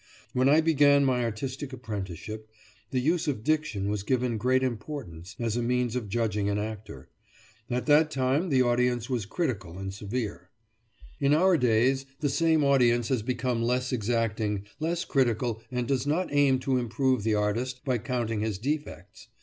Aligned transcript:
When 0.33 0.49
I 0.49 0.61
began 0.61 1.05
my 1.05 1.23
artistic 1.23 1.71
apprenticeship, 1.73 2.49
the 2.89 2.99
use 2.99 3.27
of 3.27 3.43
diction 3.43 3.87
was 3.87 4.01
given 4.01 4.39
great 4.39 4.63
importance, 4.63 5.35
as 5.39 5.55
a 5.55 5.61
means 5.61 5.95
of 5.95 6.09
judging 6.09 6.49
an 6.49 6.57
actor. 6.57 7.11
At 7.69 7.85
that 7.85 8.09
time 8.09 8.49
the 8.49 8.63
audience 8.63 9.11
was 9.11 9.27
critical 9.27 9.77
and 9.77 9.93
severe. 9.93 10.49
In 11.19 11.35
our 11.35 11.55
days, 11.55 12.07
the 12.19 12.29
same 12.29 12.63
audience 12.63 13.09
has 13.09 13.21
become 13.21 13.61
less 13.61 13.93
exacting, 13.93 14.65
less 14.79 15.05
critical, 15.05 15.61
and 15.69 15.87
does 15.87 16.07
not 16.07 16.33
aim 16.33 16.57
to 16.61 16.77
improve 16.77 17.21
the 17.21 17.35
artist, 17.35 17.85
by 17.85 17.99
counting 17.99 18.39
his 18.41 18.57
defects. 18.57 19.27